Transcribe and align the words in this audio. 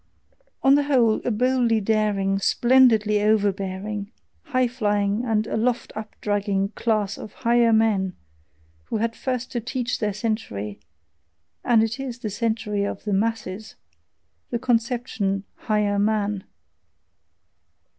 on 0.63 0.73
the 0.73 0.85
whole, 0.85 1.21
a 1.25 1.29
boldly 1.29 1.79
daring, 1.79 2.39
splendidly 2.39 3.21
overbearing, 3.21 4.09
high 4.45 4.67
flying, 4.67 5.23
and 5.23 5.45
aloft 5.45 5.93
up 5.95 6.15
dragging 6.21 6.69
class 6.69 7.19
of 7.19 7.33
higher 7.45 7.71
men, 7.71 8.15
who 8.85 8.97
had 8.97 9.15
first 9.15 9.51
to 9.51 9.59
teach 9.59 9.99
their 9.99 10.11
century 10.11 10.79
and 11.63 11.83
it 11.83 11.99
is 11.99 12.17
the 12.17 12.31
century 12.31 12.83
of 12.83 13.03
the 13.03 13.13
MASSES 13.13 13.75
the 14.49 14.57
conception 14.57 15.43
"higher 15.55 15.99
man."... 15.99 16.45